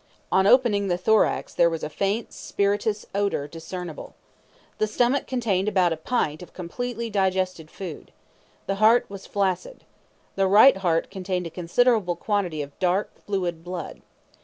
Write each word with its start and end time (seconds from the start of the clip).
On 0.31 0.47
opening 0.47 0.87
the 0.87 0.97
thorax 0.97 1.53
there 1.53 1.69
was 1.69 1.83
a 1.83 1.87
faint 1.87 2.33
spirituous 2.33 3.05
odour 3.13 3.47
discernible. 3.47 4.15
The 4.79 4.87
stomach 4.87 5.27
contained 5.27 5.67
about 5.69 5.93
a 5.93 5.95
pint 5.95 6.41
of 6.41 6.53
completely 6.55 7.11
digested 7.11 7.69
food. 7.69 8.11
The 8.65 8.77
heart 8.81 9.05
was 9.11 9.27
flaccid. 9.27 9.83
The 10.35 10.47
right 10.47 10.77
heart 10.77 11.11
contained 11.11 11.45
a 11.45 11.51
considerable 11.51 12.15
quantity 12.15 12.63
of 12.63 12.79
dark, 12.79 13.11
fluid 13.27 13.63
blood. 13.63 14.01